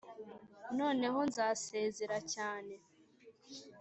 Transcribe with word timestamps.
noneho 0.77 1.19
nzasezera 1.29 2.17
cyane, 2.33 2.75